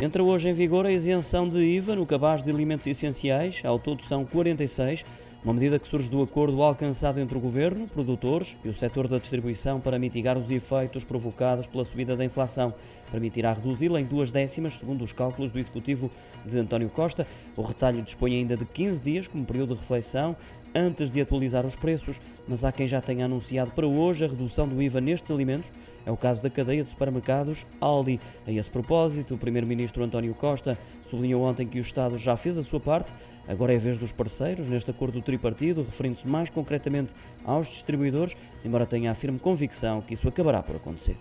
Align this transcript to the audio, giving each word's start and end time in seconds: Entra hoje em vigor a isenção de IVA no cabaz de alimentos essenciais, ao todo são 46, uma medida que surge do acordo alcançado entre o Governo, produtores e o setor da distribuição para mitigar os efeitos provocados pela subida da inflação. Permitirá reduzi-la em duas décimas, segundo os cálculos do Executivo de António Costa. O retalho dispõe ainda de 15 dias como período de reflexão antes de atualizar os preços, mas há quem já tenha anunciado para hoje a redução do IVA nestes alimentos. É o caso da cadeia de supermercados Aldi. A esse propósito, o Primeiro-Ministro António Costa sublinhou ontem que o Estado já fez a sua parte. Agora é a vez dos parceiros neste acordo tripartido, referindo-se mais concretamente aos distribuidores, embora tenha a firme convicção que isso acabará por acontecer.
Entra 0.00 0.22
hoje 0.24 0.48
em 0.48 0.52
vigor 0.52 0.86
a 0.86 0.90
isenção 0.90 1.48
de 1.48 1.58
IVA 1.58 1.94
no 1.94 2.04
cabaz 2.04 2.42
de 2.42 2.50
alimentos 2.50 2.86
essenciais, 2.86 3.62
ao 3.64 3.78
todo 3.78 4.02
são 4.02 4.24
46, 4.24 5.04
uma 5.44 5.52
medida 5.52 5.78
que 5.78 5.86
surge 5.86 6.10
do 6.10 6.22
acordo 6.22 6.62
alcançado 6.62 7.20
entre 7.20 7.36
o 7.36 7.40
Governo, 7.40 7.86
produtores 7.86 8.56
e 8.64 8.68
o 8.68 8.72
setor 8.72 9.06
da 9.06 9.18
distribuição 9.18 9.78
para 9.78 9.98
mitigar 9.98 10.38
os 10.38 10.50
efeitos 10.50 11.04
provocados 11.04 11.66
pela 11.66 11.84
subida 11.84 12.16
da 12.16 12.24
inflação. 12.24 12.72
Permitirá 13.10 13.52
reduzi-la 13.52 14.00
em 14.00 14.06
duas 14.06 14.32
décimas, 14.32 14.78
segundo 14.78 15.04
os 15.04 15.12
cálculos 15.12 15.52
do 15.52 15.58
Executivo 15.58 16.10
de 16.46 16.58
António 16.58 16.88
Costa. 16.88 17.26
O 17.58 17.60
retalho 17.60 18.00
dispõe 18.00 18.36
ainda 18.36 18.56
de 18.56 18.64
15 18.64 19.02
dias 19.02 19.28
como 19.28 19.44
período 19.44 19.74
de 19.74 19.80
reflexão 19.82 20.34
antes 20.74 21.10
de 21.10 21.20
atualizar 21.20 21.64
os 21.66 21.76
preços, 21.76 22.18
mas 22.48 22.64
há 22.64 22.72
quem 22.72 22.88
já 22.88 23.02
tenha 23.02 23.26
anunciado 23.26 23.70
para 23.72 23.86
hoje 23.86 24.24
a 24.24 24.28
redução 24.28 24.66
do 24.66 24.82
IVA 24.82 25.00
nestes 25.00 25.30
alimentos. 25.30 25.70
É 26.06 26.10
o 26.10 26.16
caso 26.16 26.42
da 26.42 26.50
cadeia 26.50 26.82
de 26.82 26.88
supermercados 26.88 27.66
Aldi. 27.80 28.18
A 28.46 28.52
esse 28.52 28.68
propósito, 28.68 29.34
o 29.34 29.38
Primeiro-Ministro 29.38 30.02
António 30.04 30.34
Costa 30.34 30.78
sublinhou 31.02 31.42
ontem 31.42 31.66
que 31.66 31.78
o 31.78 31.82
Estado 31.82 32.18
já 32.18 32.36
fez 32.36 32.58
a 32.58 32.62
sua 32.62 32.80
parte. 32.80 33.12
Agora 33.48 33.72
é 33.72 33.76
a 33.76 33.80
vez 33.80 33.98
dos 33.98 34.12
parceiros 34.12 34.66
neste 34.66 34.90
acordo 34.90 35.20
tripartido, 35.20 35.82
referindo-se 35.82 36.26
mais 36.26 36.48
concretamente 36.48 37.14
aos 37.44 37.68
distribuidores, 37.68 38.36
embora 38.64 38.86
tenha 38.86 39.10
a 39.10 39.14
firme 39.14 39.38
convicção 39.38 40.00
que 40.00 40.14
isso 40.14 40.28
acabará 40.28 40.62
por 40.62 40.76
acontecer. 40.76 41.16